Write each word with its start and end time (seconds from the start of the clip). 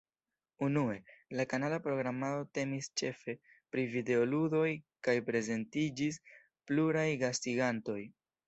Unue, 0.67 0.93
la 1.39 1.43
kanala 1.51 1.77
programado 1.87 2.39
temis 2.59 2.89
ĉefe 3.01 3.37
pri 3.75 3.85
videoludoj 3.93 4.65
kaj 5.09 5.17
prezentiĝis 5.31 6.21
pluraj 6.71 7.09
gastigantoj. 7.27 8.01